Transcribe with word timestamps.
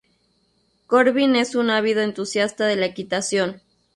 Corbin 0.87 1.35
es 1.35 1.53
un 1.53 1.69
ávido 1.69 2.01
entusiasta 2.01 2.65
de 2.65 2.75
la 2.75 2.87
equitación. 2.87 3.61